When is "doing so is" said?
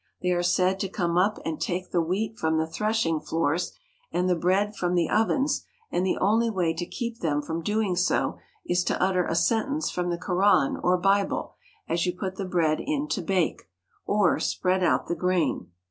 7.61-8.83